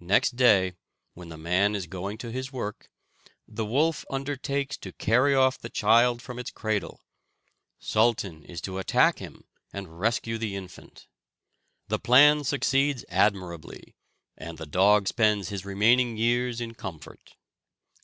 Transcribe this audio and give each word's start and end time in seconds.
Next 0.00 0.34
day, 0.34 0.74
when 1.14 1.28
the 1.28 1.38
man 1.38 1.76
is 1.76 1.86
going 1.86 2.18
to 2.18 2.32
his 2.32 2.52
work, 2.52 2.90
the 3.46 3.64
wolf 3.64 4.04
undertakes 4.10 4.76
to 4.78 4.90
carry 4.90 5.36
off 5.36 5.56
the 5.56 5.70
child 5.70 6.20
from 6.20 6.40
its 6.40 6.50
cradle. 6.50 7.00
Sultan 7.78 8.42
is 8.44 8.60
to 8.62 8.78
attack 8.78 9.20
him 9.20 9.44
and 9.72 10.00
rescue 10.00 10.36
the 10.36 10.56
infant. 10.56 11.06
The 11.86 12.00
plan 12.00 12.42
succeeds 12.42 13.04
admirably, 13.08 13.94
and 14.36 14.58
the 14.58 14.66
dog 14.66 15.06
spends 15.06 15.50
his 15.50 15.64
remaining 15.64 16.16
years 16.16 16.60
in 16.60 16.74
comfort. 16.74 17.36